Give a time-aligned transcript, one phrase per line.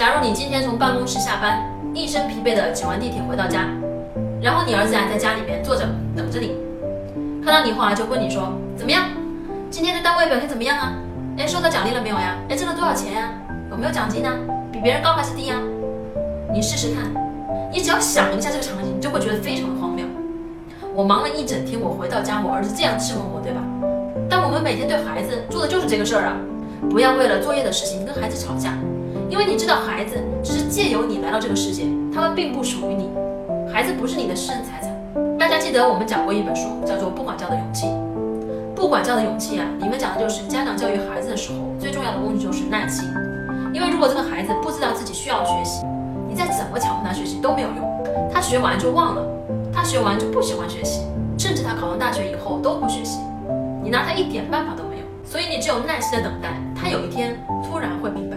[0.00, 1.60] 假如你今天从办公室下班，
[1.92, 3.68] 一身疲惫的挤完地铁回到家，
[4.40, 6.56] 然后你儿子啊在家里面坐着等着你，
[7.44, 9.04] 看到你后啊就问你说怎么样？
[9.68, 10.94] 今天在单位表现怎么样啊？
[11.36, 12.34] 哎，收到奖励了没有呀？
[12.48, 13.28] 哎，挣了多少钱呀？
[13.70, 14.30] 有没有奖金呢？
[14.72, 15.56] 比别人高还是低呀？
[16.50, 17.04] 你试试看，
[17.70, 20.06] 你只要想一下这个场景，你就会觉得非常的荒谬。
[20.94, 23.60] 我忙了一整天，我回到家，我儿子这样质问我，对吧？
[24.30, 26.38] 但我们每天对孩子做的就是这个事儿啊！
[26.88, 28.72] 不要为了作业的事情跟孩子吵架，
[29.30, 33.08] 因为你知道孩子只是借由你来到这个世界，他们并不属于你，
[33.72, 34.90] 孩子不是你的私人财产。
[35.38, 37.86] 大家记得我们讲过一本书，叫做《不管教的勇气》。
[38.74, 43.08] 不管教的勇气啊，里面讲的就是家长教育孩子的时候最重要的工具就是耐心。
[43.72, 45.86] 因为如果这个孩子不知道自己需要学习，
[46.28, 49.22] 你再怎么强迫他学习都没有用，他学完就忘了。
[49.72, 51.02] 他学完就不喜欢学习，
[51.38, 53.20] 甚至他考上大学以后都不学习，
[53.80, 55.04] 你拿他一点办法都没有。
[55.24, 58.29] 所以你只有耐心的等待，他有一天突然会明。